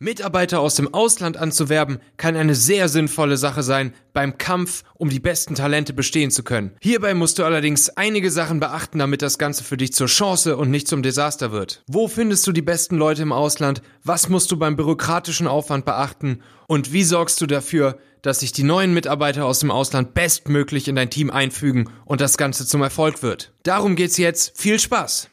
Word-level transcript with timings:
Mitarbeiter 0.00 0.60
aus 0.60 0.76
dem 0.76 0.94
Ausland 0.94 1.36
anzuwerben 1.36 1.98
kann 2.18 2.36
eine 2.36 2.54
sehr 2.54 2.88
sinnvolle 2.88 3.36
Sache 3.36 3.64
sein 3.64 3.92
beim 4.12 4.38
Kampf, 4.38 4.84
um 4.94 5.10
die 5.10 5.18
besten 5.18 5.56
Talente 5.56 5.92
bestehen 5.92 6.30
zu 6.30 6.44
können. 6.44 6.70
Hierbei 6.80 7.14
musst 7.14 7.40
du 7.40 7.44
allerdings 7.44 7.88
einige 7.90 8.30
Sachen 8.30 8.60
beachten, 8.60 9.00
damit 9.00 9.22
das 9.22 9.38
Ganze 9.38 9.64
für 9.64 9.76
dich 9.76 9.92
zur 9.92 10.06
Chance 10.06 10.56
und 10.56 10.70
nicht 10.70 10.86
zum 10.86 11.02
Desaster 11.02 11.50
wird. 11.50 11.82
Wo 11.88 12.06
findest 12.06 12.46
du 12.46 12.52
die 12.52 12.62
besten 12.62 12.96
Leute 12.96 13.22
im 13.22 13.32
Ausland? 13.32 13.82
Was 14.04 14.28
musst 14.28 14.52
du 14.52 14.56
beim 14.56 14.76
bürokratischen 14.76 15.48
Aufwand 15.48 15.84
beachten? 15.84 16.42
Und 16.68 16.92
wie 16.92 17.02
sorgst 17.02 17.40
du 17.40 17.46
dafür, 17.46 17.98
dass 18.22 18.38
sich 18.38 18.52
die 18.52 18.62
neuen 18.62 18.94
Mitarbeiter 18.94 19.46
aus 19.46 19.58
dem 19.58 19.72
Ausland 19.72 20.14
bestmöglich 20.14 20.86
in 20.86 20.94
dein 20.94 21.10
Team 21.10 21.28
einfügen 21.28 21.90
und 22.04 22.20
das 22.20 22.36
Ganze 22.36 22.66
zum 22.66 22.82
Erfolg 22.82 23.24
wird? 23.24 23.52
Darum 23.64 23.96
geht's 23.96 24.16
jetzt. 24.16 24.56
Viel 24.56 24.78
Spaß! 24.78 25.28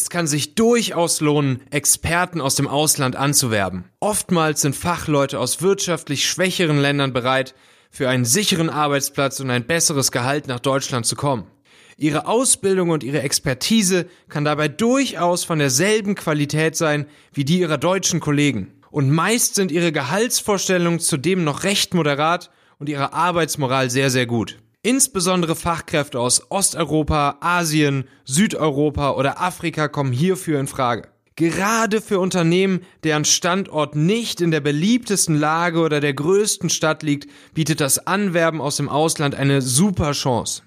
Es 0.00 0.10
kann 0.10 0.28
sich 0.28 0.54
durchaus 0.54 1.20
lohnen, 1.20 1.60
Experten 1.70 2.40
aus 2.40 2.54
dem 2.54 2.68
Ausland 2.68 3.16
anzuwerben. 3.16 3.82
Oftmals 3.98 4.60
sind 4.60 4.76
Fachleute 4.76 5.40
aus 5.40 5.60
wirtschaftlich 5.60 6.28
schwächeren 6.28 6.78
Ländern 6.78 7.12
bereit, 7.12 7.56
für 7.90 8.08
einen 8.08 8.24
sicheren 8.24 8.70
Arbeitsplatz 8.70 9.40
und 9.40 9.50
ein 9.50 9.66
besseres 9.66 10.12
Gehalt 10.12 10.46
nach 10.46 10.60
Deutschland 10.60 11.04
zu 11.04 11.16
kommen. 11.16 11.48
Ihre 11.96 12.28
Ausbildung 12.28 12.90
und 12.90 13.02
ihre 13.02 13.22
Expertise 13.22 14.06
kann 14.28 14.44
dabei 14.44 14.68
durchaus 14.68 15.42
von 15.42 15.58
derselben 15.58 16.14
Qualität 16.14 16.76
sein 16.76 17.06
wie 17.32 17.44
die 17.44 17.58
ihrer 17.58 17.76
deutschen 17.76 18.20
Kollegen. 18.20 18.74
Und 18.92 19.10
meist 19.10 19.56
sind 19.56 19.72
ihre 19.72 19.90
Gehaltsvorstellungen 19.90 21.00
zudem 21.00 21.42
noch 21.42 21.64
recht 21.64 21.92
moderat 21.92 22.52
und 22.78 22.88
ihre 22.88 23.14
Arbeitsmoral 23.14 23.90
sehr, 23.90 24.10
sehr 24.10 24.26
gut. 24.26 24.60
Insbesondere 24.82 25.56
Fachkräfte 25.56 26.20
aus 26.20 26.50
Osteuropa, 26.50 27.38
Asien, 27.40 28.04
Südeuropa 28.24 29.10
oder 29.10 29.40
Afrika 29.40 29.88
kommen 29.88 30.12
hierfür 30.12 30.60
in 30.60 30.68
Frage. 30.68 31.08
Gerade 31.34 32.00
für 32.00 32.20
Unternehmen, 32.20 32.80
deren 33.02 33.24
Standort 33.24 33.96
nicht 33.96 34.40
in 34.40 34.50
der 34.50 34.60
beliebtesten 34.60 35.36
Lage 35.36 35.80
oder 35.80 36.00
der 36.00 36.14
größten 36.14 36.70
Stadt 36.70 37.02
liegt, 37.02 37.28
bietet 37.54 37.80
das 37.80 38.06
Anwerben 38.06 38.60
aus 38.60 38.76
dem 38.76 38.88
Ausland 38.88 39.34
eine 39.34 39.62
super 39.62 40.12
Chance. 40.12 40.62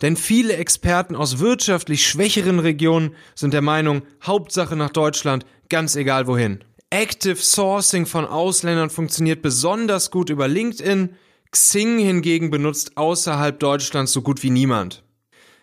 Denn 0.00 0.16
viele 0.16 0.56
Experten 0.56 1.14
aus 1.14 1.38
wirtschaftlich 1.38 2.06
schwächeren 2.06 2.58
Regionen 2.58 3.14
sind 3.34 3.52
der 3.52 3.62
Meinung, 3.62 4.02
Hauptsache 4.22 4.76
nach 4.76 4.90
Deutschland, 4.90 5.44
ganz 5.68 5.96
egal 5.96 6.26
wohin. 6.26 6.64
Active 6.88 7.36
Sourcing 7.36 8.06
von 8.06 8.24
Ausländern 8.24 8.90
funktioniert 8.90 9.42
besonders 9.42 10.10
gut 10.10 10.30
über 10.30 10.48
LinkedIn, 10.48 11.14
Xing 11.52 11.98
hingegen 11.98 12.50
benutzt 12.50 12.96
außerhalb 12.96 13.58
Deutschlands 13.58 14.12
so 14.12 14.22
gut 14.22 14.42
wie 14.42 14.50
niemand. 14.50 15.02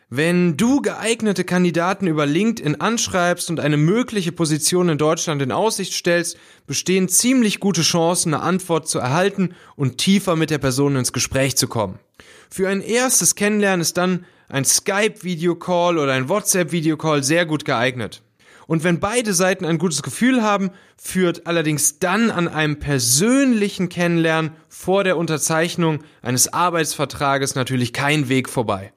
Wenn 0.10 0.56
du 0.56 0.82
geeignete 0.82 1.44
Kandidaten 1.44 2.08
über 2.08 2.26
LinkedIn 2.26 2.80
anschreibst 2.80 3.50
und 3.50 3.60
eine 3.60 3.78
mögliche 3.78 4.32
Position 4.32 4.90
in 4.90 4.98
Deutschland 4.98 5.42
in 5.42 5.52
Aussicht 5.52 5.94
stellst, 5.94 6.38
bestehen 6.66 7.10
ziemlich 7.10 7.60
gute 7.60 7.82
Chancen, 7.82 8.34
eine 8.34 8.44
Antwort 8.44 8.88
zu 8.88 9.00
erhalten 9.00 9.54
und 9.76 9.98
tiefer 9.98 10.36
mit 10.36 10.50
der 10.50 10.60
Person 10.60 10.96
ins 10.96 11.12
Gespräch 11.12 11.58
zu 11.58 11.68
kommen. 11.68 12.00
Für 12.50 12.70
ein 12.70 12.82
erstes 12.82 13.36
Kennenlernen 13.36 13.82
ist 13.82 13.98
dann 13.98 14.26
ein 14.50 14.64
Skype-Videocall 14.64 15.98
oder 15.98 16.14
ein 16.14 16.30
WhatsApp-Videocall 16.30 17.24
sehr 17.24 17.46
gut 17.46 17.66
geeignet. 17.66 18.22
Und 18.68 18.84
wenn 18.84 19.00
beide 19.00 19.34
Seiten 19.34 19.66
ein 19.66 19.78
gutes 19.78 20.04
Gefühl 20.04 20.44
haben, 20.44 20.72
führt 21.02 21.48
allerdings 21.48 22.00
dann 22.00 22.30
an 22.30 22.48
einem 22.48 22.80
persönlichen 22.80 23.90
Kennenlernen 23.90 24.52
vor 24.68 25.04
der 25.04 25.18
Unterzeichnung 25.18 26.00
eines 26.22 26.54
Arbeitsvertrages 26.54 27.56
natürlich 27.56 27.94
kein 27.94 28.30
Weg 28.30 28.50
vorbei. 28.50 28.92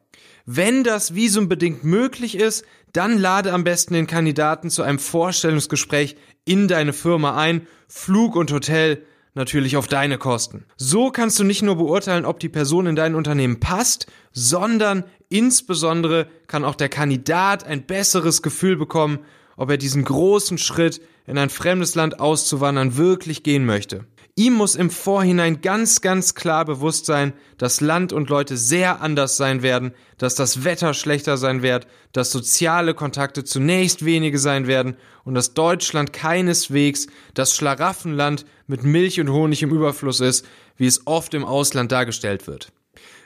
Wenn 0.44 0.82
das 0.82 1.14
visumbedingt 1.14 1.84
möglich 1.84 2.36
ist, 2.36 2.64
dann 2.92 3.18
lade 3.18 3.52
am 3.52 3.62
besten 3.62 3.94
den 3.94 4.08
Kandidaten 4.08 4.68
zu 4.68 4.82
einem 4.82 4.98
Vorstellungsgespräch 4.98 6.16
in 6.44 6.66
deine 6.66 6.92
Firma 6.92 7.36
ein, 7.36 7.68
Flug 7.86 8.34
und 8.34 8.50
Hotel 8.50 9.04
natürlich 9.34 9.76
auf 9.76 9.86
deine 9.86 10.18
Kosten. 10.18 10.64
So 10.76 11.10
kannst 11.12 11.38
du 11.38 11.44
nicht 11.44 11.62
nur 11.62 11.76
beurteilen, 11.76 12.24
ob 12.24 12.40
die 12.40 12.48
Person 12.48 12.86
in 12.86 12.96
dein 12.96 13.14
Unternehmen 13.14 13.60
passt, 13.60 14.06
sondern 14.32 15.04
insbesondere 15.28 16.26
kann 16.48 16.64
auch 16.64 16.74
der 16.74 16.88
Kandidat 16.88 17.64
ein 17.64 17.86
besseres 17.86 18.42
Gefühl 18.42 18.76
bekommen, 18.76 19.20
ob 19.56 19.70
er 19.70 19.76
diesen 19.76 20.04
großen 20.04 20.58
Schritt 20.58 21.00
in 21.26 21.38
ein 21.38 21.50
fremdes 21.50 21.94
Land 21.94 22.20
auszuwandern 22.20 22.96
wirklich 22.96 23.42
gehen 23.42 23.64
möchte. 23.64 24.06
Ihm 24.36 24.54
muss 24.54 24.74
im 24.74 24.90
Vorhinein 24.90 25.60
ganz, 25.60 26.00
ganz 26.00 26.34
klar 26.34 26.64
bewusst 26.64 27.04
sein, 27.04 27.34
dass 27.58 27.80
Land 27.80 28.12
und 28.12 28.30
Leute 28.30 28.56
sehr 28.56 29.02
anders 29.02 29.36
sein 29.36 29.62
werden, 29.62 29.92
dass 30.18 30.34
das 30.34 30.64
Wetter 30.64 30.94
schlechter 30.94 31.36
sein 31.36 31.62
wird, 31.62 31.86
dass 32.12 32.30
soziale 32.30 32.94
Kontakte 32.94 33.44
zunächst 33.44 34.04
wenige 34.04 34.38
sein 34.38 34.66
werden 34.66 34.96
und 35.24 35.34
dass 35.34 35.52
Deutschland 35.52 36.12
keineswegs 36.12 37.08
das 37.34 37.54
Schlaraffenland 37.54 38.46
mit 38.66 38.82
Milch 38.82 39.20
und 39.20 39.30
Honig 39.30 39.62
im 39.62 39.70
Überfluss 39.72 40.20
ist, 40.20 40.46
wie 40.76 40.86
es 40.86 41.06
oft 41.06 41.34
im 41.34 41.44
Ausland 41.44 41.92
dargestellt 41.92 42.46
wird. 42.46 42.72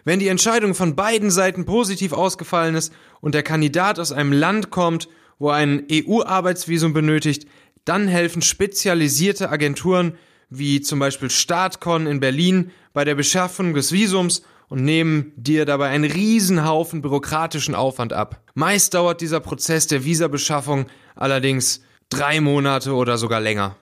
Wenn 0.04 0.18
die 0.18 0.28
Entscheidung 0.28 0.74
von 0.74 0.96
beiden 0.96 1.30
Seiten 1.30 1.64
positiv 1.64 2.12
ausgefallen 2.12 2.74
ist 2.74 2.92
und 3.20 3.34
der 3.34 3.42
Kandidat 3.42 3.98
aus 3.98 4.12
einem 4.12 4.32
Land 4.32 4.70
kommt, 4.70 5.08
wo 5.38 5.50
ein 5.50 5.86
EU-Arbeitsvisum 5.90 6.92
benötigt, 6.92 7.46
dann 7.84 8.08
helfen 8.08 8.42
spezialisierte 8.42 9.50
Agenturen 9.50 10.16
wie 10.50 10.80
zum 10.80 10.98
Beispiel 10.98 11.30
Startcon 11.30 12.06
in 12.06 12.20
Berlin 12.20 12.70
bei 12.92 13.04
der 13.04 13.14
Beschaffung 13.14 13.74
des 13.74 13.92
Visums 13.92 14.42
und 14.68 14.84
nehmen 14.84 15.32
dir 15.36 15.64
dabei 15.64 15.88
einen 15.88 16.10
Riesenhaufen 16.10 17.02
bürokratischen 17.02 17.74
Aufwand 17.74 18.12
ab. 18.12 18.40
Meist 18.54 18.94
dauert 18.94 19.20
dieser 19.20 19.40
Prozess 19.40 19.86
der 19.86 20.04
Visabeschaffung 20.04 20.86
allerdings 21.14 21.82
drei 22.08 22.40
Monate 22.40 22.94
oder 22.94 23.18
sogar 23.18 23.40
länger. 23.40 23.76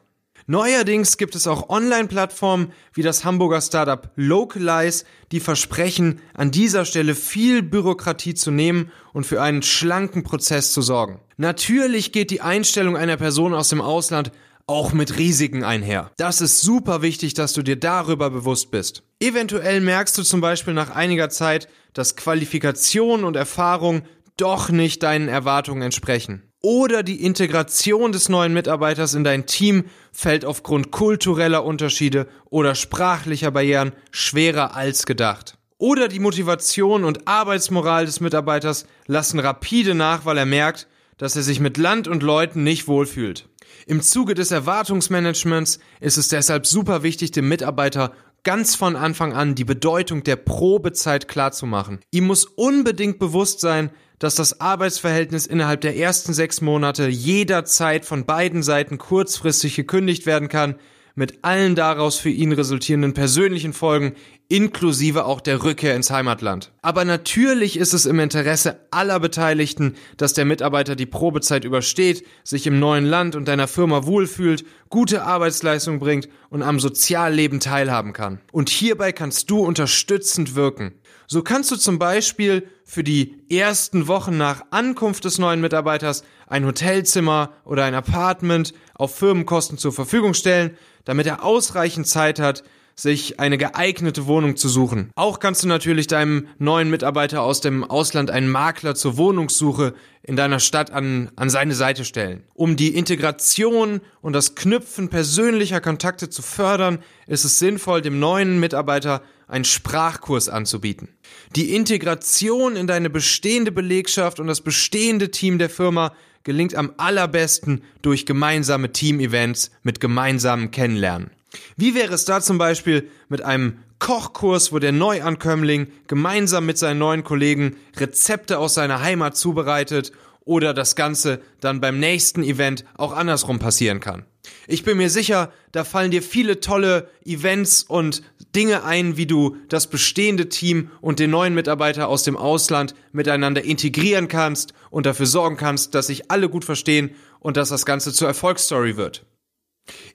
Neuerdings 0.46 1.18
gibt 1.18 1.36
es 1.36 1.46
auch 1.46 1.68
Online-Plattformen 1.68 2.72
wie 2.94 3.02
das 3.02 3.24
Hamburger 3.24 3.60
Startup 3.60 4.10
Localize, 4.16 5.04
die 5.30 5.38
versprechen, 5.38 6.20
an 6.34 6.50
dieser 6.50 6.84
Stelle 6.84 7.14
viel 7.14 7.62
Bürokratie 7.62 8.34
zu 8.34 8.50
nehmen 8.50 8.90
und 9.12 9.24
für 9.24 9.40
einen 9.40 9.62
schlanken 9.62 10.24
Prozess 10.24 10.72
zu 10.72 10.82
sorgen. 10.82 11.20
Natürlich 11.42 12.12
geht 12.12 12.30
die 12.30 12.40
Einstellung 12.40 12.96
einer 12.96 13.16
Person 13.16 13.52
aus 13.52 13.68
dem 13.68 13.80
Ausland 13.80 14.30
auch 14.68 14.92
mit 14.92 15.18
Risiken 15.18 15.64
einher. 15.64 16.12
Das 16.16 16.40
ist 16.40 16.60
super 16.60 17.02
wichtig, 17.02 17.34
dass 17.34 17.52
du 17.52 17.62
dir 17.62 17.74
darüber 17.74 18.30
bewusst 18.30 18.70
bist. 18.70 19.02
Eventuell 19.18 19.80
merkst 19.80 20.16
du 20.16 20.22
zum 20.22 20.40
Beispiel 20.40 20.72
nach 20.72 20.90
einiger 20.90 21.30
Zeit, 21.30 21.66
dass 21.94 22.14
Qualifikation 22.14 23.24
und 23.24 23.34
Erfahrung 23.34 24.02
doch 24.36 24.70
nicht 24.70 25.02
deinen 25.02 25.26
Erwartungen 25.26 25.82
entsprechen 25.82 26.44
oder 26.62 27.02
die 27.02 27.24
Integration 27.24 28.12
des 28.12 28.28
neuen 28.28 28.52
Mitarbeiters 28.54 29.14
in 29.14 29.24
dein 29.24 29.44
Team 29.44 29.86
fällt 30.12 30.44
aufgrund 30.44 30.92
kultureller 30.92 31.64
Unterschiede 31.64 32.28
oder 32.50 32.76
sprachlicher 32.76 33.50
Barrieren 33.50 33.90
schwerer 34.12 34.76
als 34.76 35.06
gedacht. 35.06 35.58
Oder 35.76 36.06
die 36.06 36.20
Motivation 36.20 37.02
und 37.02 37.26
Arbeitsmoral 37.26 38.06
des 38.06 38.20
Mitarbeiters 38.20 38.86
lassen 39.08 39.40
rapide 39.40 39.96
nach, 39.96 40.24
weil 40.24 40.38
er 40.38 40.46
merkt, 40.46 40.86
dass 41.18 41.36
er 41.36 41.42
sich 41.42 41.60
mit 41.60 41.76
Land 41.76 42.08
und 42.08 42.22
Leuten 42.22 42.62
nicht 42.62 42.88
wohlfühlt. 42.88 43.48
Im 43.86 44.02
Zuge 44.02 44.34
des 44.34 44.50
Erwartungsmanagements 44.50 45.78
ist 46.00 46.16
es 46.16 46.28
deshalb 46.28 46.66
super 46.66 47.02
wichtig, 47.02 47.30
dem 47.32 47.48
Mitarbeiter 47.48 48.12
ganz 48.44 48.74
von 48.74 48.96
Anfang 48.96 49.32
an 49.32 49.54
die 49.54 49.64
Bedeutung 49.64 50.24
der 50.24 50.36
Probezeit 50.36 51.28
klarzumachen. 51.28 52.00
Ihm 52.10 52.26
muss 52.26 52.44
unbedingt 52.44 53.18
bewusst 53.18 53.60
sein, 53.60 53.90
dass 54.18 54.34
das 54.34 54.60
Arbeitsverhältnis 54.60 55.46
innerhalb 55.46 55.80
der 55.80 55.96
ersten 55.96 56.32
sechs 56.32 56.60
Monate 56.60 57.08
jederzeit 57.08 58.04
von 58.04 58.24
beiden 58.24 58.62
Seiten 58.62 58.98
kurzfristig 58.98 59.74
gekündigt 59.74 60.26
werden 60.26 60.48
kann, 60.48 60.76
mit 61.14 61.44
allen 61.44 61.74
daraus 61.74 62.18
für 62.18 62.30
ihn 62.30 62.52
resultierenden 62.52 63.14
persönlichen 63.14 63.72
Folgen, 63.72 64.14
inklusive 64.48 65.24
auch 65.24 65.40
der 65.40 65.62
Rückkehr 65.62 65.94
ins 65.94 66.10
Heimatland. 66.10 66.71
Aber 66.84 67.04
natürlich 67.04 67.78
ist 67.78 67.92
es 67.92 68.06
im 68.06 68.18
Interesse 68.18 68.80
aller 68.90 69.20
Beteiligten, 69.20 69.94
dass 70.16 70.32
der 70.32 70.44
Mitarbeiter 70.44 70.96
die 70.96 71.06
Probezeit 71.06 71.64
übersteht, 71.64 72.26
sich 72.42 72.66
im 72.66 72.80
neuen 72.80 73.06
Land 73.06 73.36
und 73.36 73.46
deiner 73.46 73.68
Firma 73.68 74.04
wohlfühlt, 74.04 74.64
gute 74.88 75.22
Arbeitsleistung 75.22 76.00
bringt 76.00 76.28
und 76.50 76.62
am 76.62 76.80
Sozialleben 76.80 77.60
teilhaben 77.60 78.12
kann. 78.12 78.40
Und 78.50 78.68
hierbei 78.68 79.12
kannst 79.12 79.48
du 79.48 79.60
unterstützend 79.60 80.56
wirken. 80.56 80.94
So 81.28 81.42
kannst 81.42 81.70
du 81.70 81.76
zum 81.76 82.00
Beispiel 82.00 82.66
für 82.84 83.04
die 83.04 83.44
ersten 83.48 84.08
Wochen 84.08 84.36
nach 84.36 84.64
Ankunft 84.70 85.24
des 85.24 85.38
neuen 85.38 85.60
Mitarbeiters 85.60 86.24
ein 86.48 86.66
Hotelzimmer 86.66 87.52
oder 87.64 87.84
ein 87.84 87.94
Apartment 87.94 88.74
auf 88.94 89.14
Firmenkosten 89.14 89.78
zur 89.78 89.92
Verfügung 89.92 90.34
stellen, 90.34 90.76
damit 91.04 91.28
er 91.28 91.44
ausreichend 91.44 92.08
Zeit 92.08 92.40
hat, 92.40 92.64
sich 92.94 93.40
eine 93.40 93.58
geeignete 93.58 94.26
Wohnung 94.26 94.56
zu 94.56 94.68
suchen. 94.68 95.10
Auch 95.14 95.38
kannst 95.38 95.62
du 95.62 95.68
natürlich 95.68 96.06
deinem 96.06 96.48
neuen 96.58 96.90
Mitarbeiter 96.90 97.42
aus 97.42 97.60
dem 97.60 97.84
Ausland 97.84 98.30
einen 98.30 98.48
Makler 98.48 98.94
zur 98.94 99.16
Wohnungssuche 99.16 99.94
in 100.22 100.36
deiner 100.36 100.60
Stadt 100.60 100.90
an, 100.90 101.30
an 101.36 101.50
seine 101.50 101.74
Seite 101.74 102.04
stellen. 102.04 102.44
Um 102.54 102.76
die 102.76 102.94
Integration 102.94 104.00
und 104.20 104.34
das 104.34 104.54
Knüpfen 104.54 105.08
persönlicher 105.08 105.80
Kontakte 105.80 106.30
zu 106.30 106.42
fördern, 106.42 106.98
ist 107.26 107.44
es 107.44 107.58
sinnvoll, 107.58 108.02
dem 108.02 108.20
neuen 108.20 108.60
Mitarbeiter 108.60 109.22
einen 109.48 109.64
Sprachkurs 109.64 110.48
anzubieten. 110.48 111.08
Die 111.56 111.74
Integration 111.74 112.76
in 112.76 112.86
deine 112.86 113.10
bestehende 113.10 113.72
Belegschaft 113.72 114.40
und 114.40 114.46
das 114.46 114.60
bestehende 114.60 115.30
Team 115.30 115.58
der 115.58 115.70
Firma 115.70 116.12
gelingt 116.44 116.74
am 116.74 116.92
allerbesten 116.96 117.82
durch 118.00 118.26
gemeinsame 118.26 118.92
Team-Events 118.92 119.70
mit 119.82 120.00
gemeinsamem 120.00 120.70
Kennenlernen. 120.70 121.30
Wie 121.76 121.94
wäre 121.94 122.14
es 122.14 122.24
da 122.24 122.40
zum 122.40 122.58
Beispiel 122.58 123.08
mit 123.28 123.42
einem 123.42 123.78
Kochkurs, 123.98 124.72
wo 124.72 124.78
der 124.78 124.92
Neuankömmling 124.92 125.86
gemeinsam 126.06 126.66
mit 126.66 126.78
seinen 126.78 126.98
neuen 126.98 127.24
Kollegen 127.24 127.76
Rezepte 127.96 128.58
aus 128.58 128.74
seiner 128.74 129.00
Heimat 129.00 129.36
zubereitet 129.36 130.12
oder 130.44 130.74
das 130.74 130.96
Ganze 130.96 131.40
dann 131.60 131.80
beim 131.80 132.00
nächsten 132.00 132.42
Event 132.42 132.84
auch 132.96 133.12
andersrum 133.12 133.58
passieren 133.58 134.00
kann. 134.00 134.24
Ich 134.66 134.82
bin 134.82 134.96
mir 134.96 135.10
sicher, 135.10 135.52
da 135.70 135.84
fallen 135.84 136.10
dir 136.10 136.22
viele 136.22 136.60
tolle 136.60 137.08
Events 137.24 137.82
und 137.84 138.22
Dinge 138.54 138.84
ein, 138.84 139.16
wie 139.16 139.26
du 139.26 139.56
das 139.68 139.86
bestehende 139.86 140.48
Team 140.48 140.90
und 141.00 141.20
den 141.20 141.30
neuen 141.30 141.54
Mitarbeiter 141.54 142.08
aus 142.08 142.24
dem 142.24 142.36
Ausland 142.36 142.94
miteinander 143.12 143.64
integrieren 143.64 144.28
kannst 144.28 144.74
und 144.90 145.06
dafür 145.06 145.26
sorgen 145.26 145.56
kannst, 145.56 145.94
dass 145.94 146.08
sich 146.08 146.30
alle 146.30 146.48
gut 146.48 146.64
verstehen 146.64 147.14
und 147.38 147.56
dass 147.56 147.70
das 147.70 147.86
Ganze 147.86 148.12
zur 148.12 148.28
Erfolgsstory 148.28 148.96
wird. 148.96 149.24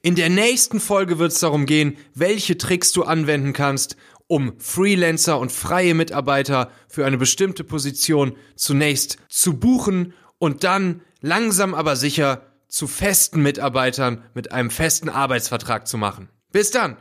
In 0.01 0.15
der 0.15 0.29
nächsten 0.29 0.79
Folge 0.79 1.19
wird 1.19 1.31
es 1.31 1.39
darum 1.39 1.65
gehen, 1.65 1.97
welche 2.13 2.57
Tricks 2.57 2.91
du 2.91 3.03
anwenden 3.03 3.53
kannst, 3.53 3.97
um 4.27 4.59
Freelancer 4.59 5.39
und 5.39 5.51
freie 5.51 5.93
Mitarbeiter 5.93 6.71
für 6.87 7.05
eine 7.05 7.17
bestimmte 7.17 7.63
Position 7.63 8.35
zunächst 8.55 9.17
zu 9.29 9.57
buchen 9.57 10.13
und 10.37 10.63
dann 10.63 11.01
langsam 11.21 11.73
aber 11.73 11.95
sicher 11.95 12.43
zu 12.67 12.87
festen 12.87 13.41
Mitarbeitern 13.41 14.23
mit 14.33 14.51
einem 14.51 14.69
festen 14.69 15.09
Arbeitsvertrag 15.09 15.87
zu 15.87 15.97
machen. 15.97 16.29
Bis 16.51 16.71
dann! 16.71 16.97